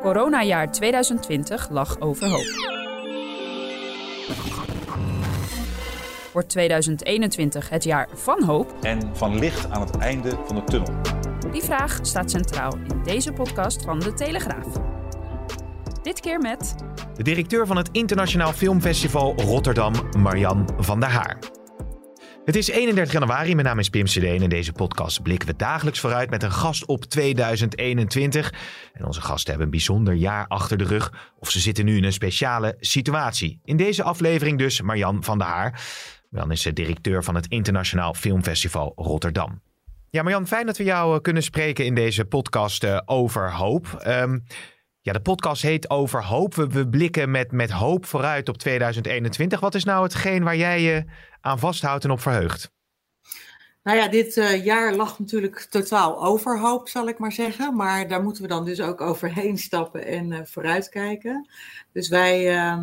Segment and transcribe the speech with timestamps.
[0.00, 2.76] Coronajaar 2020 lag overhoop.
[6.32, 8.74] Wordt 2021 het jaar van hoop?
[8.80, 10.94] En van licht aan het einde van de tunnel?
[11.52, 14.66] Die vraag staat centraal in deze podcast van De Telegraaf.
[16.02, 16.74] Dit keer met...
[17.14, 21.38] De directeur van het Internationaal Filmfestival Rotterdam, Marian van der Haar.
[22.48, 25.56] Het is 31 januari, mijn naam is Pim CD en in deze podcast blikken we
[25.56, 28.52] dagelijks vooruit met een gast op 2021.
[28.92, 32.04] En onze gasten hebben een bijzonder jaar achter de rug of ze zitten nu in
[32.04, 33.60] een speciale situatie.
[33.64, 35.82] In deze aflevering dus Marian van der Haar.
[36.30, 39.62] Marian is directeur van het Internationaal Filmfestival Rotterdam.
[40.10, 44.02] Ja, Marjan, fijn dat we jou eh, kunnen spreken in deze podcast uh, over hoop.
[44.06, 44.44] Um,
[45.12, 46.54] de podcast heet Over Hoop.
[46.54, 49.60] We, blikken met, met hoop vooruit op 2021.
[49.60, 51.04] Wat is nou hetgeen waar jij je
[51.40, 52.70] aan vasthoudt en op verheugt?
[53.82, 57.76] Nou ja, dit uh, jaar lag natuurlijk totaal overhoop, zal ik maar zeggen.
[57.76, 61.48] Maar daar moeten we dan dus ook overheen stappen en uh, vooruitkijken.
[61.92, 62.78] Dus wij uh,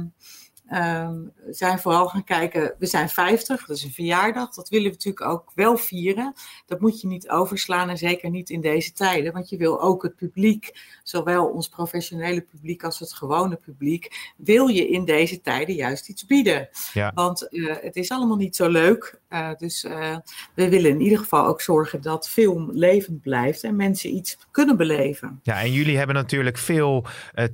[1.49, 4.53] zijn vooral gaan kijken, we zijn 50, dat is een verjaardag.
[4.53, 6.33] Dat willen we natuurlijk ook wel vieren.
[6.65, 9.33] Dat moet je niet overslaan en zeker niet in deze tijden.
[9.33, 10.71] Want je wil ook het publiek,
[11.03, 16.25] zowel ons professionele publiek als het gewone publiek, wil je in deze tijden juist iets
[16.25, 16.69] bieden.
[16.93, 17.11] Ja.
[17.15, 19.19] Want uh, het is allemaal niet zo leuk.
[19.35, 20.17] Uh, dus uh,
[20.53, 24.77] we willen in ieder geval ook zorgen dat film levend blijft en mensen iets kunnen
[24.77, 25.39] beleven.
[25.43, 27.05] Ja, en jullie hebben natuurlijk veel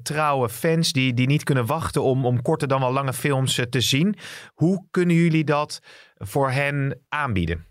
[0.04, 3.82] trouwe fans die, die niet kunnen wachten om, om korter dan wel lange films te
[3.82, 4.16] zien.
[4.54, 5.82] Hoe kunnen jullie dat
[6.18, 7.66] voor hen aanbieden?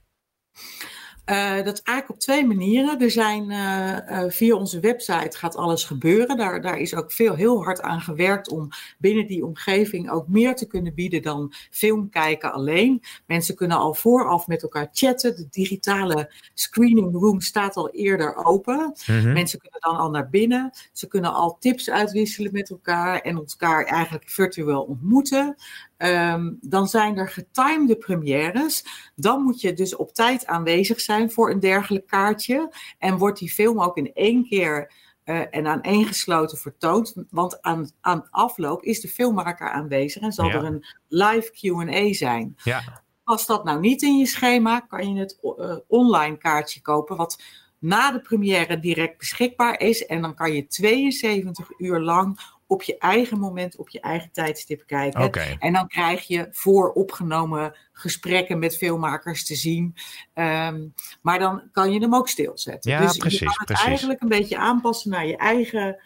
[1.30, 3.00] Uh, dat is eigenlijk op twee manieren.
[3.00, 6.36] Er zijn uh, uh, via onze website gaat alles gebeuren.
[6.36, 8.68] Daar, daar is ook veel heel hard aan gewerkt om
[8.98, 13.02] binnen die omgeving ook meer te kunnen bieden dan film kijken alleen.
[13.26, 15.36] Mensen kunnen al vooraf met elkaar chatten.
[15.36, 18.94] De digitale screening room staat al eerder open.
[19.06, 19.32] Mm-hmm.
[19.32, 20.70] Mensen kunnen dan al naar binnen.
[20.92, 25.56] Ze kunnen al tips uitwisselen met elkaar en elkaar eigenlijk virtueel ontmoeten.
[26.02, 28.84] Um, dan zijn er getimede premières.
[29.14, 32.72] Dan moet je dus op tijd aanwezig zijn voor een dergelijk kaartje.
[32.98, 34.92] En wordt die film ook in één keer
[35.24, 37.14] uh, en aaneengesloten vertoond.
[37.30, 40.54] Want aan, aan afloop is de filmmaker aanwezig en zal ja.
[40.54, 42.56] er een live QA zijn.
[42.64, 43.02] Ja.
[43.24, 47.16] Als dat nou niet in je schema, kan je het uh, online kaartje kopen.
[47.16, 47.42] Wat
[47.78, 50.06] na de première direct beschikbaar is.
[50.06, 54.82] En dan kan je 72 uur lang op je eigen moment, op je eigen tijdstip
[54.86, 55.24] kijken.
[55.24, 55.56] Okay.
[55.58, 59.94] En dan krijg je vooropgenomen gesprekken met filmmakers te zien.
[60.34, 62.90] Um, maar dan kan je hem ook stilzetten.
[62.90, 63.86] Ja, dus precies, je kan het precies.
[63.86, 66.02] eigenlijk een beetje aanpassen naar je eigen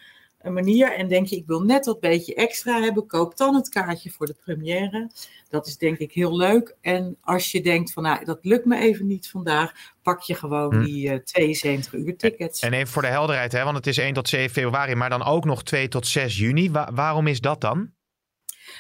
[0.52, 0.92] manier.
[0.92, 4.26] En denk je, ik wil net dat beetje extra hebben, koop dan het kaartje voor
[4.26, 5.10] de première.
[5.48, 6.76] Dat is denk ik heel leuk.
[6.80, 9.72] En als je denkt van, nou, dat lukt me even niet vandaag,
[10.02, 10.84] pak je gewoon hm.
[10.84, 12.60] die uh, 72 uur tickets.
[12.60, 15.24] En even voor de helderheid, hè, want het is 1 tot 7 februari, maar dan
[15.24, 16.70] ook nog 2 tot 6 juni.
[16.70, 17.90] Wa waarom is dat dan?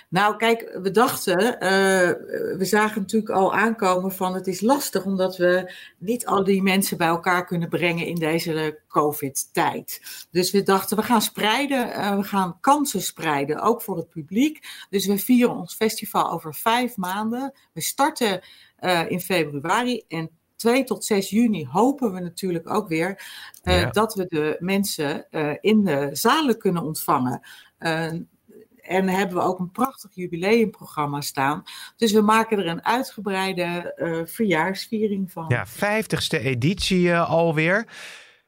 [0.08, 1.58] Nou, kijk, we dachten, uh,
[2.58, 6.96] we zagen natuurlijk al aankomen van het is lastig omdat we niet al die mensen
[6.96, 10.00] bij elkaar kunnen brengen in deze COVID-tijd.
[10.30, 14.86] Dus we dachten, we gaan spreiden, uh, we gaan kansen spreiden, ook voor het publiek.
[14.90, 17.52] Dus we vieren ons festival over vijf maanden.
[17.72, 18.40] We starten
[18.80, 23.22] uh, in februari en 2 tot 6 juni hopen we natuurlijk ook weer
[23.62, 23.90] uh, ja.
[23.90, 27.40] dat we de mensen uh, in de zalen kunnen ontvangen.
[27.78, 28.12] Uh,
[28.86, 31.62] en hebben we ook een prachtig jubileumprogramma staan.
[31.96, 35.44] Dus we maken er een uitgebreide uh, verjaarsviering van.
[35.48, 37.86] Ja, vijftigste editie uh, alweer.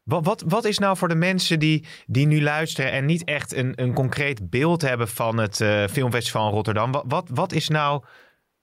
[0.03, 3.55] Wat, wat, wat, is nou voor de mensen die, die nu luisteren en niet echt
[3.55, 6.93] een, een concreet beeld hebben van het uh, Filmfestival in Rotterdam?
[6.93, 8.05] Wat, wat, wat is nou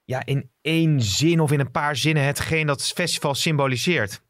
[0.04, 4.22] ja, in één zin of in een paar zinnen hetgeen dat festival symboliseert?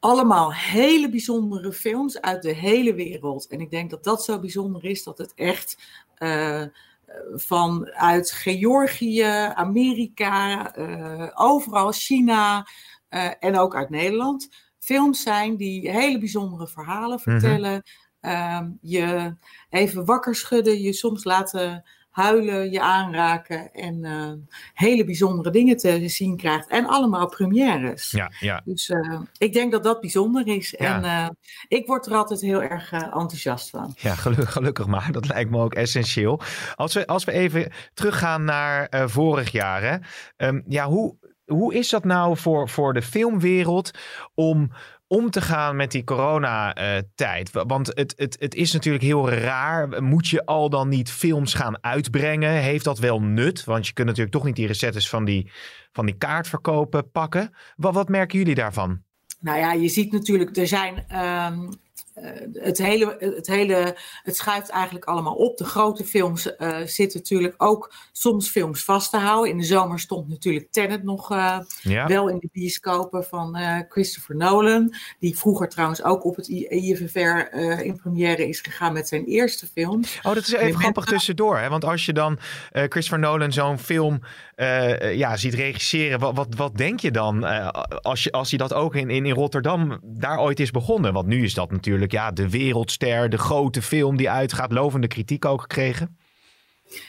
[0.00, 3.46] Allemaal hele bijzondere films uit de hele wereld.
[3.46, 5.76] En ik denk dat dat zo bijzonder is dat het echt
[6.18, 6.62] uh,
[7.34, 12.66] vanuit Georgië, Amerika, uh, overal China
[13.10, 14.48] uh, en ook uit Nederland
[14.88, 17.72] films zijn die hele bijzondere verhalen vertellen.
[17.72, 17.82] Mm
[18.20, 18.78] -hmm.
[18.80, 19.34] je
[19.70, 21.84] even wakker schudden, je soms laten
[22.18, 24.32] huilen, je aanraken en uh,
[24.74, 26.68] hele bijzondere dingen te zien krijgt.
[26.68, 28.10] En allemaal premières.
[28.10, 28.60] Ja, ja.
[28.64, 30.74] Dus uh, ik denk dat dat bijzonder is.
[30.78, 30.94] Ja.
[30.94, 31.28] En uh,
[31.68, 33.94] ik word er altijd heel erg enthousiast van.
[33.96, 35.12] Ja, gelukkig, gelukkig maar.
[35.18, 36.40] Dat lijkt me ook essentieel.
[36.74, 39.82] Als we, als we even teruggaan naar vorig jaar.
[39.82, 39.96] Hè?
[40.48, 43.90] Um, ja, hoe, hoe is dat nou voor, voor de filmwereld
[44.34, 44.72] om
[45.08, 47.50] om te gaan met die coronatijd?
[47.52, 50.02] Want het, het, het is natuurlijk heel raar.
[50.02, 52.50] Moet je al dan niet films gaan uitbrengen?
[52.50, 53.64] Heeft dat wel nut?
[53.64, 55.50] Want je kunt natuurlijk toch niet die recettes van die,
[55.92, 57.54] van die kaartverkopen pakken.
[57.76, 59.02] Wat, wat merken jullie daarvan?
[59.40, 61.68] Nou ja, je ziet natuurlijk, er zijn uh,
[62.52, 65.56] het, hele, het hele, het schuift eigenlijk allemaal op.
[65.56, 69.50] De grote films uh, zitten natuurlijk ook soms films vast te houden.
[69.50, 72.06] In de zomer stond natuurlijk Tenet nog uh, ja.
[72.06, 73.58] wel in de bioscopen van
[73.88, 74.94] Christopher Nolan.
[75.18, 80.02] Die vroeger trouwens ook op het IFFR in première is gegaan met zijn eerste film.
[80.22, 81.58] Oh, dat is even grappig tussendoor.
[81.58, 81.68] Hè?
[81.68, 82.38] Want als je dan
[82.72, 84.20] Christopher Nolan zo'n film
[85.12, 87.44] ja, ziet regisseren, wat, wat, wat denk je dan
[88.02, 91.12] als, je, als hij dat ook in, in, in Rotterdam daar ooit is begonnen?
[91.12, 95.44] Want nu is dat natuurlijk ja, de wereldster, de grote film die uitgaat, lovende kritiek
[95.44, 96.16] ook gekregen.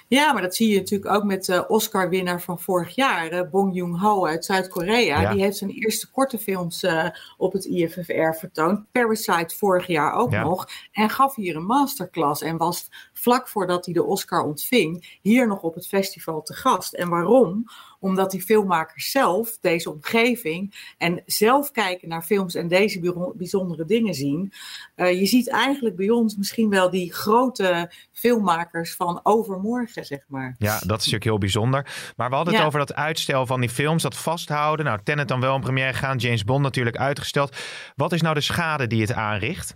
[0.07, 3.75] Ja, maar dat zie je natuurlijk ook met de Oscar-winnaar van vorig jaar, uh, Bong
[3.75, 5.21] Joon-ho uit Zuid-Korea.
[5.21, 5.33] Ja.
[5.33, 7.05] Die heeft zijn eerste korte films uh,
[7.37, 8.91] op het IFFR vertoond.
[8.91, 10.43] Parasite vorig jaar ook ja.
[10.43, 10.69] nog.
[10.91, 15.61] En gaf hier een masterclass en was vlak voordat hij de Oscar ontving hier nog
[15.61, 16.93] op het festival te gast.
[16.93, 17.65] En waarom?
[17.99, 24.13] Omdat die filmmakers zelf, deze omgeving en zelf kijken naar films en deze bijzondere dingen
[24.13, 24.53] zien.
[24.95, 30.55] Uh, je ziet eigenlijk bij ons misschien wel die grote filmmakers van overmorgen, zeg maar.
[30.57, 32.13] Ja, dat is natuurlijk heel bijzonder.
[32.15, 34.85] Maar we hadden het over dat uitstel van die films, dat vasthouden.
[34.85, 37.57] Nou, Tenet dan wel een première gaan, James Bond natuurlijk uitgesteld.
[37.95, 39.75] Wat is nou de schade die het aanricht?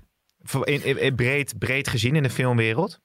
[0.64, 3.00] In, in, in breed, breed gezien in de filmwereld?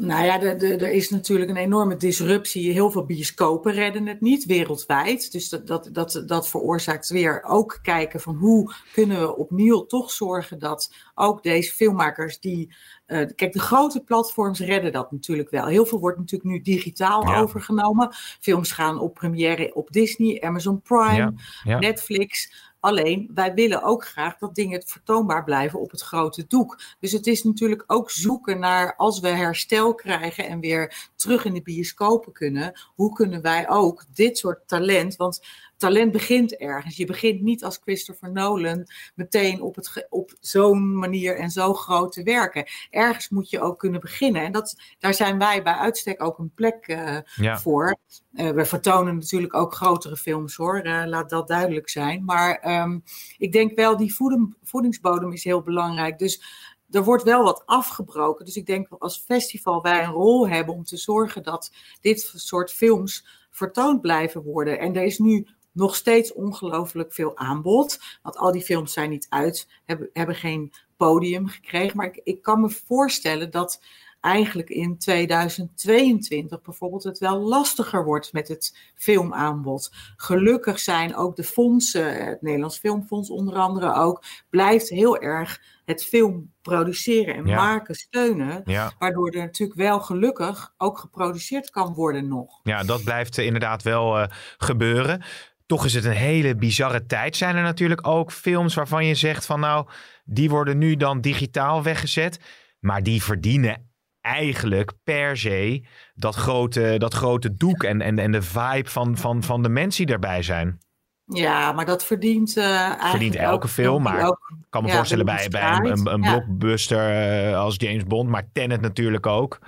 [0.00, 2.72] Nou ja, er is natuurlijk een enorme disruptie.
[2.72, 5.32] Heel veel bioscopen redden het niet wereldwijd.
[5.32, 10.10] Dus dat, dat, dat, dat veroorzaakt weer ook kijken van hoe kunnen we opnieuw toch
[10.10, 12.74] zorgen dat ook deze filmmakers die.
[13.06, 15.66] Uh, kijk, de grote platforms redden dat natuurlijk wel.
[15.66, 17.40] Heel veel wordt natuurlijk nu digitaal ja.
[17.40, 18.08] overgenomen.
[18.40, 21.32] Films gaan op première op Disney, Amazon Prime, ja.
[21.64, 21.78] Ja.
[21.78, 22.52] Netflix.
[22.88, 26.80] Alleen, wij willen ook graag dat dingen vertoonbaar blijven op het grote doek.
[27.00, 31.54] Dus het is natuurlijk ook zoeken naar, als we herstel krijgen en weer terug in
[31.54, 35.40] de bioscopen kunnen, hoe kunnen wij ook dit soort talent, want
[35.76, 36.96] talent begint ergens.
[36.96, 42.12] Je begint niet als Christopher Nolan meteen op, het, op zo'n manier en zo groot
[42.12, 42.66] te werken.
[42.90, 44.42] Ergens moet je ook kunnen beginnen.
[44.42, 47.58] En dat, daar zijn wij bij uitstek ook een plek uh, ja.
[47.58, 47.96] voor.
[48.32, 52.24] Uh, we vertonen natuurlijk ook grotere films hoor, uh, laat dat duidelijk zijn.
[52.24, 53.02] Maar um,
[53.38, 56.18] ik denk wel, die voeding, voedingsbodem is heel belangrijk.
[56.18, 56.42] Dus
[56.90, 58.44] er wordt wel wat afgebroken.
[58.44, 62.72] Dus ik denk als festival wij een rol hebben om te zorgen dat dit soort
[62.72, 64.78] films vertoond blijven worden.
[64.78, 67.98] En er is nu nog steeds ongelooflijk veel aanbod.
[68.22, 71.96] Want al die films zijn niet uit, hebben, hebben geen podium gekregen.
[71.96, 73.82] Maar ik, ik kan me voorstellen dat
[74.20, 79.90] eigenlijk in 2022 bijvoorbeeld het wel lastiger wordt met het filmaanbod.
[80.16, 86.04] Gelukkig zijn ook de fondsen, het Nederlands Filmfonds onder andere ook, blijft heel erg het
[86.04, 87.56] film produceren en ja.
[87.56, 88.62] maken steunen.
[88.64, 88.92] Ja.
[88.98, 92.60] Waardoor er natuurlijk wel gelukkig ook geproduceerd kan worden nog.
[92.62, 94.26] Ja, dat blijft inderdaad wel uh,
[94.58, 95.22] gebeuren.
[95.66, 97.36] Toch is het een hele bizarre tijd.
[97.36, 99.86] Zijn er natuurlijk ook films waarvan je zegt van nou,
[100.24, 102.40] die worden nu dan digitaal weggezet.
[102.80, 103.87] Maar die verdienen
[104.34, 109.42] eigenlijk per se dat grote, dat grote doek en, en, en de vibe van, van,
[109.42, 110.78] van de mensen die erbij zijn.
[111.24, 114.36] Ja, maar dat verdient uh, Verdient elke ook, film, maar ik
[114.70, 116.30] kan me ja, voorstellen bij, bij een, een, een ja.
[116.30, 119.58] blockbuster uh, als James Bond, maar Tenet natuurlijk ook.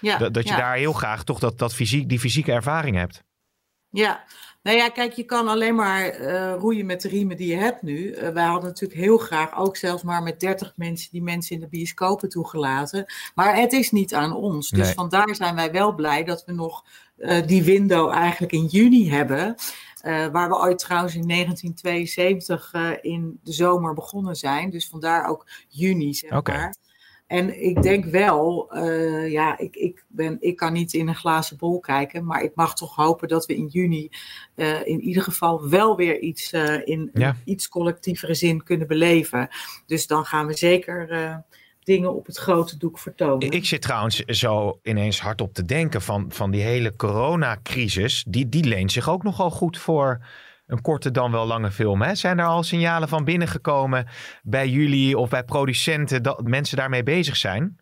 [0.00, 3.24] Ja, dat, dat je daar heel graag toch dat, dat fysiek, die fysieke ervaring hebt.
[3.96, 4.24] Ja,
[4.62, 7.82] nou ja, kijk, je kan alleen maar uh, roeien met de riemen die je hebt
[7.82, 7.98] nu.
[7.98, 11.60] Uh, wij hadden natuurlijk heel graag, ook zelfs maar met 30 mensen, die mensen in
[11.60, 13.06] de bioscopen toegelaten.
[13.34, 14.70] Maar het is niet aan ons.
[14.70, 14.94] Dus nee.
[14.94, 16.84] vandaar zijn wij wel blij dat we nog
[17.16, 19.54] uh, die window eigenlijk in juni hebben.
[20.32, 22.72] waar we ooit trouwens in 1972
[23.02, 24.70] in de zomer begonnen zijn.
[24.70, 26.56] Dus vandaar ook juni, zeg okay.
[26.56, 26.74] maar.
[27.26, 31.56] En ik denk wel, uh, ja, ik, ik, ben, ik kan niet in een glazen
[31.56, 34.08] bol kijken, maar ik mag toch hopen dat we in juni
[34.54, 37.36] uh, in ieder geval wel weer iets uh, in ja.
[37.44, 39.48] iets collectievere zin kunnen beleven.
[39.86, 41.44] Dus dan gaan we zeker
[41.86, 43.50] dingen op het grote doek vertonen.
[43.50, 48.24] Ik zit trouwens zo ineens hardop te denken van, van die hele coronacrisis.
[48.28, 50.26] Die, die leent zich ook nogal goed voor
[50.66, 52.02] een korte dan wel lange film.
[52.02, 52.14] Hè?
[52.14, 54.06] Zijn er al signalen van binnengekomen
[54.42, 57.76] bij jullie of bij producenten dat mensen daarmee bezig zijn?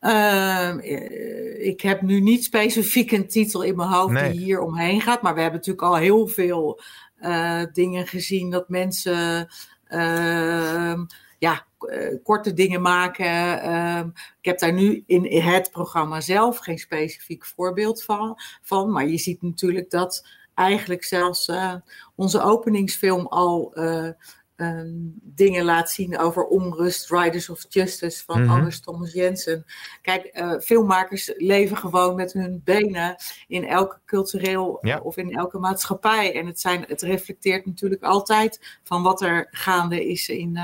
[0.00, 4.30] Ehm, eh, ik heb nu niet specifiek een titel in mijn hoofd Nee.
[4.32, 5.22] die hier omheen gaat.
[5.22, 6.80] Maar we hebben natuurlijk al heel veel
[7.16, 9.48] eh, dingen gezien dat mensen
[9.86, 11.04] ehm,
[11.38, 13.62] ja, eh, korte dingen maken.
[13.62, 14.08] Ehm,
[14.40, 18.38] ik heb daar nu in het programma zelf geen specifiek voorbeeld van.
[18.62, 21.74] van maar je ziet natuurlijk dat eigenlijk zelfs eh,
[22.14, 24.08] onze openingsfilm al eh,
[24.56, 24.90] ehm,
[25.22, 28.50] dingen laat zien over onrust, Riders of Justice van Mhm.
[28.50, 29.64] Anders Thomas Jensen.
[30.02, 33.16] Kijk, eh, filmmakers leven gewoon met hun benen
[33.48, 34.98] in elke cultureel Ja.
[35.00, 36.34] of in elke maatschappij.
[36.34, 40.58] En het, zijn, het reflecteert natuurlijk altijd van wat er gaande is in,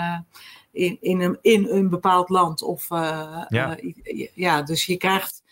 [0.70, 2.62] in, in, een, in een bepaald land.
[2.62, 3.76] Of, Ja.
[4.34, 5.42] ja, dus je krijgt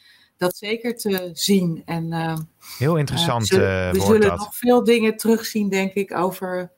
[0.41, 1.83] dat zeker te zien.
[1.85, 2.37] En, eh,
[2.79, 4.39] Heel interessant we zullen, eh, we zullen dat.
[4.39, 6.73] nog veel dingen terugzien, denk ik, over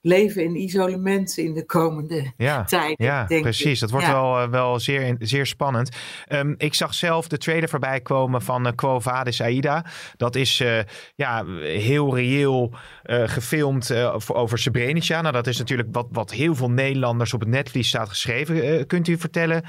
[0.00, 2.64] leven in isolement in de komende Ja.
[2.64, 2.94] tijd.
[2.98, 3.72] Ja, denk precies.
[3.74, 3.80] ik.
[3.80, 4.12] Dat wordt Ja.
[4.12, 5.88] wel, eh, wel zeer, zeer spannend.
[6.26, 9.84] Ehm, ik zag zelf de trailer voorbij komen van uh, Quo Vadis Aida.
[10.16, 10.78] Dat is eh,
[11.14, 12.70] ja, heel reëel
[13.02, 15.20] eh, gefilmd eh, voor, over Srebrenica.
[15.20, 18.62] Nou, dat is natuurlijk wat, wat heel veel Nederlanders op het netvlies staat geschreven.
[18.62, 19.64] Eh, kunt u vertellen,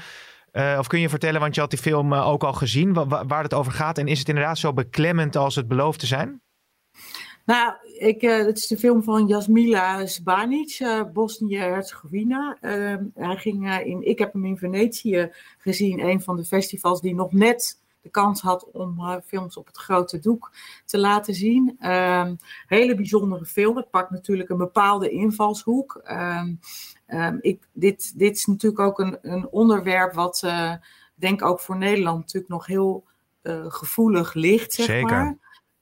[0.56, 3.06] eh, of kun je vertellen, want je had die film eh, ook al gezien, wa-
[3.06, 3.98] wa- waar het over gaat.
[3.98, 6.40] En is het inderdaad zo beklemmend als het belooft te zijn?
[7.44, 12.56] Nou, ik, eh, het is de film van Jasmila Sbanic, eh Bosnië-Herzegovina.
[12.60, 17.14] Ehm, hij ging in, ik heb hem in Venetië gezien, een van de festivals die
[17.14, 20.52] nog net de kans had om films op het grote doek
[20.84, 21.76] te laten zien.
[21.80, 22.34] Ehm,
[22.66, 23.76] hele bijzondere film.
[23.76, 26.00] Het pakt natuurlijk een bepaalde invalshoek.
[27.06, 30.72] Ehm, ik, dit, dit is natuurlijk ook een, een onderwerp wat, eh,
[31.14, 33.04] denk ook voor Nederland natuurlijk nog heel
[33.42, 35.10] eh, gevoelig ligt, zeg Zeker.
[35.10, 35.36] maar.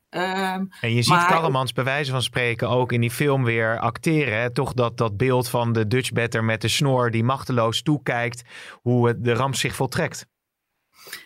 [0.09, 3.79] Ehm, En je ziet Maar- Karremans bij wijze van spreken ook in die film weer
[3.79, 4.41] acteren.
[4.41, 4.53] Hè?
[4.53, 8.43] Toch dat, dat beeld van de Dutchbatter met de snor die machteloos toekijkt
[8.83, 10.27] hoe het, de ramp zich voltrekt.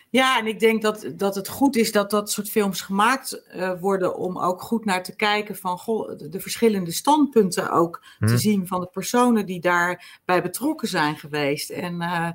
[0.09, 3.79] Ja, en ik denk dat, dat het goed is dat dat soort films gemaakt eh,
[3.79, 8.37] worden om ook goed naar te kijken van goh, de, de verschillende standpunten ook te
[8.37, 11.69] zien van de personen die daarbij betrokken zijn geweest.
[11.69, 12.29] En eh,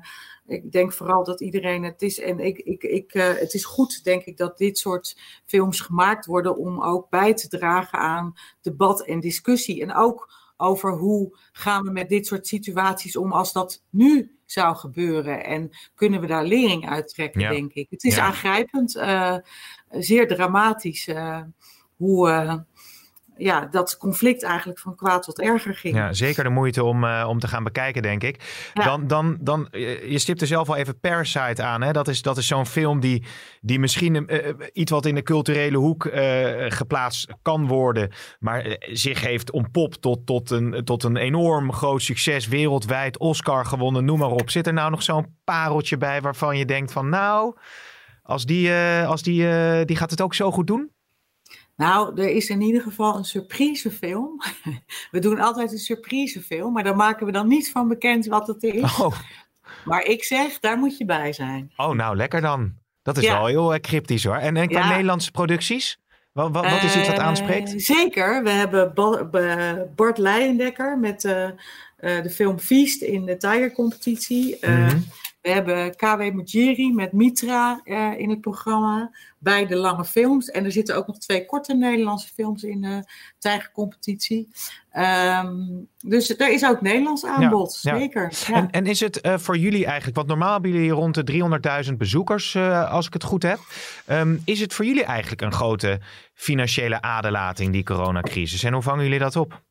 [0.47, 2.19] ik denk vooral dat iedereen het is.
[2.19, 6.25] En ik, ik, ik, eh, het is goed, denk ik, dat dit soort films gemaakt
[6.25, 9.81] worden om ook bij te dragen aan debat en discussie.
[9.81, 14.75] En ook over hoe gaan we met dit soort situaties om als dat nu zou
[14.75, 15.45] gebeuren.
[15.45, 17.49] En kunnen we daar lering uit trekken, Ja.
[17.49, 17.87] denk ik.
[17.89, 18.23] Het is Ja.
[18.25, 19.35] aangrijpend, eh,
[19.89, 21.41] zeer dramatisch eh,
[21.95, 22.55] hoe eh,
[23.37, 25.95] ja, dat conflict eigenlijk van kwaad tot erger ging.
[25.95, 28.69] Ja, zeker de moeite om, eh, om te gaan bekijken, denk ik.
[28.73, 28.83] Ja.
[28.83, 31.81] Dan, dan, dan, eh, je stipt er zelf al even Parasite aan.
[31.81, 31.91] Hè?
[31.91, 33.23] Dat is, dat is zo'n film die,
[33.61, 36.09] die misschien eh, iets wat in de culturele hoek
[36.67, 38.11] geplaatst kan worden.
[38.39, 42.47] Maar zich heeft ontpopt tot, tot, een, tot een enorm groot succes.
[42.47, 44.49] Wereldwijd, Oscar gewonnen, noem maar op.
[44.49, 47.55] Zit er nou nog zo'n pareltje bij waarvan je denkt van nou...
[48.27, 48.71] Als die,
[49.05, 49.47] als die,
[49.85, 50.94] die gaat het ook zo goed doen?
[51.75, 54.41] Nou, er is in ieder geval een surprisefilm.
[55.11, 58.63] We doen altijd een surprisefilm, maar daar maken we dan niet van bekend wat het
[58.63, 58.99] is.
[58.99, 59.15] Oh,
[59.85, 61.71] Maar ik zeg, daar moet je bij zijn.
[61.77, 62.73] oh nou, lekker dan.
[63.01, 63.33] Dat is Ja.
[63.37, 64.35] wel heel eh, cryptisch hoor.
[64.35, 64.89] En, en qua Ja.
[64.89, 65.97] Nederlandse producties?
[66.31, 67.73] Wat, wat, wat is iets wat Eh, aanspreekt?
[67.81, 68.43] zeker.
[68.43, 71.49] We hebben Ba- Ba- Bart Leijendekker met eh,
[71.97, 74.57] de film Feast in de Tiger-competitie.
[74.61, 74.97] Mhm.
[75.45, 79.11] We hebben KW Mujiri met Mitra eh, in het programma.
[79.37, 80.49] Beide lange films.
[80.49, 83.03] En er zitten ook nog twee korte Nederlandse films in de
[83.39, 84.49] Tijgercompetitie.
[84.91, 85.55] Ehm,
[85.99, 87.97] dus er is ook Nederlands aanbod, ja.
[87.97, 88.33] zeker.
[88.47, 88.55] Ja.
[88.55, 91.93] En, en is het eh, voor jullie eigenlijk, want normaal hebben jullie rond de 300.000
[91.97, 93.59] bezoekers, eh, als ik het goed heb.
[94.05, 95.99] Ehm, is het voor jullie eigenlijk een grote
[96.33, 98.63] financiële aderlating, die coronacrisis?
[98.63, 99.63] En hoe vangen jullie dat op?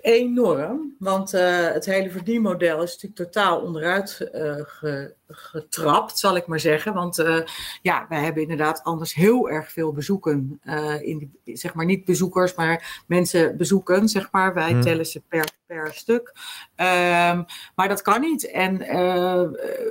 [0.00, 6.46] Enorm, want eh, het hele verdienmodel is natuurlijk totaal onderuit eh, ge- getrapt, zal ik
[6.46, 6.94] maar zeggen.
[6.94, 7.38] Want eh,
[7.82, 10.60] ja, wij hebben inderdaad anders heel erg veel bezoeken.
[10.62, 14.54] eh, in zeg maar niet bezoekers, maar mensen bezoeken, zeg maar.
[14.54, 14.80] Wij Hmm.
[14.80, 16.32] tellen ze per, per stuk.
[16.74, 17.42] Ehm,
[17.74, 18.50] maar dat kan niet.
[18.50, 19.48] En eh,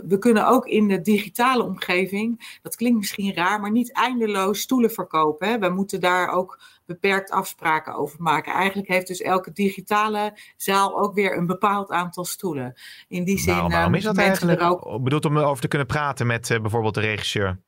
[0.08, 4.92] we kunnen ook in de digitale omgeving, dat klinkt misschien raar, maar niet eindeloos stoelen
[4.92, 5.48] verkopen.
[5.48, 5.60] Hè.
[5.60, 8.54] We moeten daar ook beperkt afspraken over maken.
[8.54, 12.74] Eigenlijk heeft dus elke digitale zaal ook weer een bepaald aantal stoelen.
[13.08, 14.62] In die zin Nou, waarom is dat eigenlijk?
[14.62, 17.60] ook Bedoeld om erover te kunnen praten met eh, bijvoorbeeld de regisseur.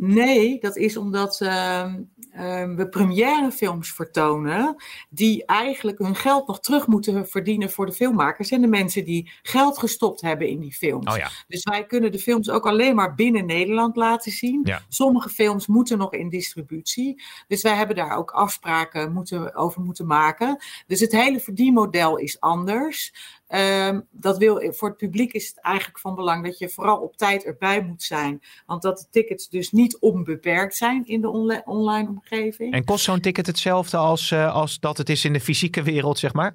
[0.00, 1.94] Nee, dat is omdat uh,
[2.34, 4.76] uh, we premièrefilms vertonen
[5.10, 9.30] die eigenlijk hun geld nog terug moeten verdienen voor de filmmakers en de mensen die
[9.42, 11.12] geld gestopt hebben in die films.
[11.12, 11.30] Oh ja.
[11.48, 14.60] Dus wij kunnen de films ook alleen maar binnen Nederland laten zien.
[14.64, 14.82] Ja.
[14.88, 17.22] Sommige films moeten nog in distributie.
[17.46, 20.58] Dus wij hebben daar ook afspraken moeten, over moeten maken.
[20.86, 23.12] Dus het hele verdienmodel is anders.
[23.54, 27.16] Um, dat wil, voor het publiek is het eigenlijk van belang dat je vooral op
[27.16, 28.42] tijd erbij moet zijn.
[28.66, 32.72] Want dat de tickets dus niet onbeperkt zijn in de onla- online omgeving.
[32.72, 36.18] En kost zo'n ticket hetzelfde als, uh, als dat het is in de fysieke wereld,
[36.18, 36.54] zeg maar?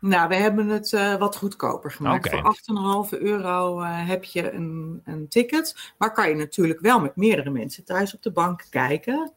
[0.00, 2.30] Nou, we hebben het uh, wat goedkoper gemaakt.
[2.30, 2.56] Voor
[3.12, 5.92] 8,5 euro uh, heb je een, een ticket.
[5.98, 9.32] Maar kan je natuurlijk wel met meerdere mensen thuis op de bank kijken.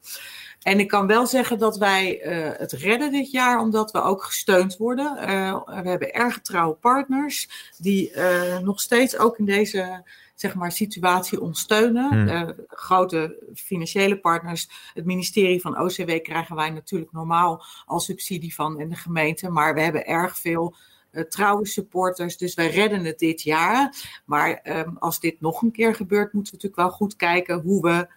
[0.62, 4.24] En ik kan wel zeggen dat wij uh, het redden dit jaar, omdat we ook
[4.24, 5.30] gesteund worden.
[5.30, 10.04] Uh, we hebben erg trouwe partners die uh, nog steeds ook in deze
[10.36, 12.28] zeg maar, situatie ons steunen.
[12.28, 12.56] Hmm.
[12.68, 14.70] grote financiële partners.
[14.94, 19.50] Het ministerie van OCW krijgen wij natuurlijk normaal als subsidie van en de gemeente.
[19.50, 20.76] Maar we hebben erg veel
[21.12, 22.38] uh, trouwe supporters.
[22.38, 23.96] Dus wij redden het dit jaar.
[24.26, 27.82] Maar um, als dit nog een keer gebeurt, moeten we natuurlijk wel goed kijken hoe
[27.82, 28.08] we.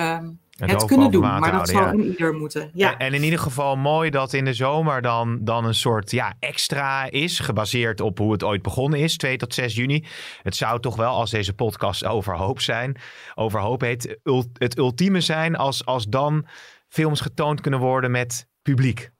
[0.00, 1.92] Um, het, het kunnen doen, maar dat zal ja.
[1.92, 2.70] in ieder moeten.
[2.72, 2.92] Ja.
[2.92, 6.34] En, en, in ieder geval mooi dat in de zomer dan, dan een soort ja,
[6.38, 10.04] extra is, gebaseerd op hoe het ooit begonnen is, 2 tot 6 juni.
[10.42, 12.96] Het zou toch wel, als deze podcast overhoop zijn,
[13.34, 14.18] overhoop heet,
[14.52, 16.46] het ultieme zijn als, als dan
[16.88, 19.12] films getoond kunnen worden met publiek.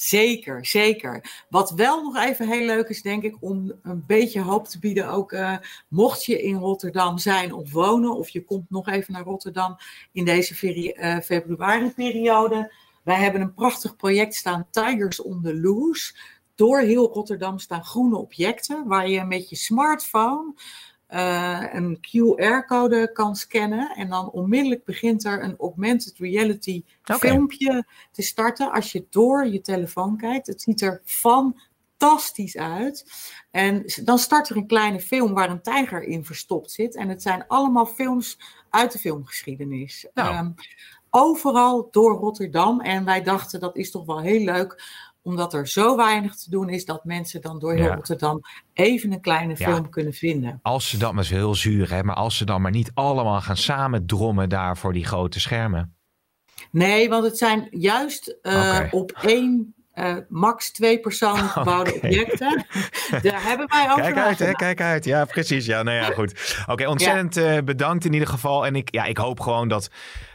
[0.00, 1.44] Zeker, zeker.
[1.48, 5.08] Wat wel nog even heel leuk is, denk ik, om een beetje hoop te bieden.
[5.08, 5.56] Ook uh,
[5.88, 9.76] mocht je in Rotterdam zijn of wonen, of je komt nog even naar Rotterdam
[10.12, 12.72] in deze uh, februari-periode.
[13.02, 16.14] Wij hebben een prachtig project staan, Tigers on the Loose.
[16.54, 20.54] Door heel Rotterdam staan groene objecten, waar je met je smartphone
[21.10, 23.90] uh, een QR-code kan scannen.
[23.96, 28.72] En dan onmiddellijk begint er een augmented reality filmpje te starten.
[28.72, 30.46] Als je door je telefoon kijkt.
[30.46, 33.12] Het ziet er fantastisch uit.
[33.50, 36.96] En dan start er een kleine film waar een tijger in verstopt zit.
[36.96, 38.38] En het zijn allemaal films
[38.70, 40.06] uit de filmgeschiedenis.
[40.14, 40.36] Nou.
[40.36, 40.54] Um,
[41.10, 42.80] overal door Rotterdam.
[42.80, 44.82] En wij dachten dat is toch wel heel leuk
[45.22, 47.94] omdat er zo weinig te doen is dat mensen dan door heel Ja.
[47.94, 48.40] Rotterdam
[48.72, 49.72] even een kleine Ja.
[49.72, 50.58] film kunnen vinden.
[50.62, 53.40] Als ze dan, maar is heel zuur hè, maar als ze dan maar niet allemaal
[53.40, 55.92] gaan samen drommen daar voor die grote schermen.
[56.70, 58.96] Nee, want het zijn juist uh, Oké.
[58.96, 62.66] op één, uh, max twee personen gebouwde objecten.
[63.22, 65.04] Daar hebben wij over Kijk uit, hè, kijk uit.
[65.04, 65.66] Ja, precies.
[65.66, 66.62] Ja, nou ja, goed.
[66.66, 68.66] Oké, ontzettend eh, bedankt in ieder geval.
[68.66, 69.90] En ik, ja, ik hoop gewoon dat,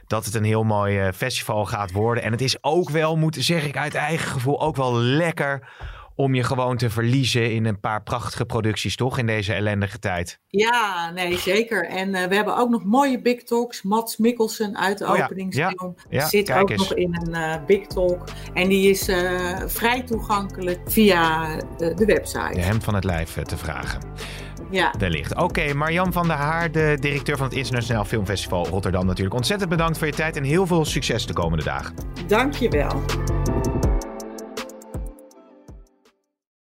[0.07, 2.23] dat het een heel mooi eh, festival gaat worden.
[2.23, 5.67] En het is ook wel, moet, zeg ik uit eigen gevoel, ook wel lekker
[6.15, 9.17] om je gewoon te verliezen in een paar prachtige producties, toch?
[9.17, 10.39] In deze ellendige tijd.
[10.47, 11.85] Ja, nee, zeker.
[11.85, 13.81] En uh, we hebben ook nog mooie Big Talks.
[13.81, 16.89] Mats Mikkelsen uit de Oh openingsfilm ja, ja, zit ook eens.
[16.89, 18.23] nog in een uh, Big Talk.
[18.53, 22.53] En die is uh, vrij toegankelijk via de, de website.
[22.53, 23.99] De hem van het lijf eh, te vragen.
[24.69, 24.93] Ja.
[24.97, 25.35] Wellicht.
[25.35, 29.35] Oké, Marjan van der Haar, de directeur van het Internationaal Filmfestival Rotterdam natuurlijk.
[29.35, 31.95] Ontzettend bedankt voor je tijd en heel veel succes de komende dagen.
[32.27, 33.01] Dank je wel.